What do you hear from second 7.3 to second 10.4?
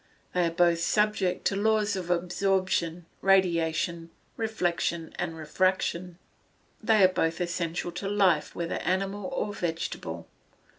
essential to life, whether animal or vegetable.